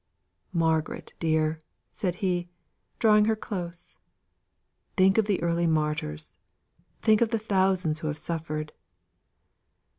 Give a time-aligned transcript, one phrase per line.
[0.55, 1.59] "Margaret, dear!"
[1.91, 2.49] said he,
[2.97, 3.99] drawing her closer,
[4.97, 6.39] "think of the early martyrs;
[7.03, 8.71] think of the thousands who have suffered."